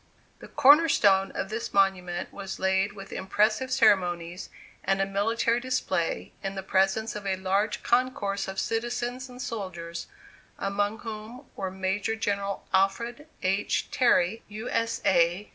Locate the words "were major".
11.55-12.15